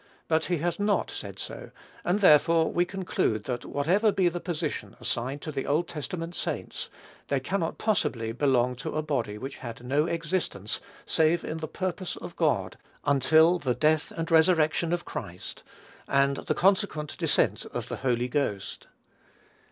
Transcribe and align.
But 0.27 0.45
he 0.45 0.57
has 0.57 0.79
not 0.79 1.11
said 1.11 1.37
so, 1.37 1.69
and 2.03 2.21
therefore 2.21 2.71
we 2.71 2.85
conclude 2.85 3.43
that, 3.43 3.65
whatever 3.65 4.11
be 4.11 4.29
the 4.29 4.39
position 4.39 4.95
assigned 4.99 5.43
to 5.43 5.51
the 5.51 5.67
Old 5.67 5.87
Testament 5.87 6.33
saints, 6.33 6.89
they 7.27 7.39
cannot 7.39 7.77
possibly 7.77 8.31
belong 8.31 8.75
to 8.77 8.95
a 8.95 9.03
body 9.03 9.37
which 9.37 9.57
had 9.57 9.85
no 9.85 10.07
existence, 10.07 10.81
save 11.05 11.43
in 11.43 11.57
the 11.59 11.67
purpose 11.67 12.15
of 12.15 12.35
God, 12.35 12.77
until 13.05 13.59
the 13.59 13.75
death 13.75 14.09
and 14.17 14.31
resurrection 14.31 14.91
of 14.91 15.05
Christ, 15.05 15.61
and 16.07 16.37
the 16.37 16.55
consequent 16.55 17.15
descent 17.19 17.67
of 17.67 17.87
the 17.87 17.97
Holy 17.97 18.27
Ghost. 18.27 18.87